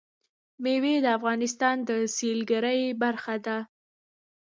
[0.63, 3.57] مېوې د افغانستان د سیلګرۍ برخه ده.